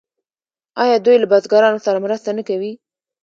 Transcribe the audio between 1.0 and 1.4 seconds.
دوی له